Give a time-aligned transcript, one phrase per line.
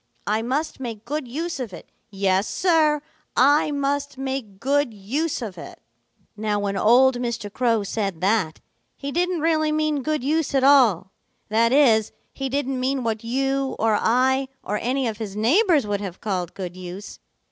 [0.25, 1.91] I must make good use of it.
[2.09, 3.03] Yes, Sir,
[3.37, 5.79] I must make good use of it.'
[6.35, 7.53] "Now when old Mr.
[7.53, 8.61] Crow said that,
[8.97, 11.11] he didn't really mean good use at all.
[11.49, 16.01] That is, he didn't mean what you or I or any of his neighbors would
[16.01, 17.19] have called good use.